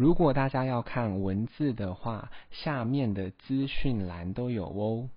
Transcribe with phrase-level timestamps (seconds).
[0.00, 5.10] 如果大家要看文字的话，下面的资讯栏都有哦。